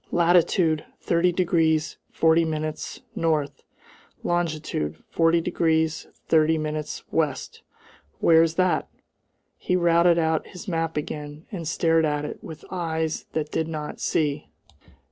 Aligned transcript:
Latitude, 0.09 0.83
30 1.01 1.31
degrees 1.31 1.97
40 2.09 2.43
minutes 2.43 3.01
N. 3.15 3.47
longitude, 4.23 5.03
40 5.11 5.41
degrees 5.41 6.07
30 6.27 6.57
minutes 6.57 7.03
W. 7.11 7.31
where's 8.17 8.55
that?" 8.55 8.87
He 9.57 9.75
routed 9.75 10.17
out 10.17 10.47
his 10.47 10.67
map 10.67 10.97
again, 10.97 11.45
and 11.51 11.67
stared 11.67 12.03
at 12.03 12.25
it 12.25 12.43
with 12.43 12.65
eyes 12.71 13.27
that 13.33 13.51
did 13.51 13.67
not 13.67 13.99
see. 13.99 14.47